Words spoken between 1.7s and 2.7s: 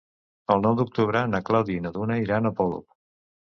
i na Duna iran a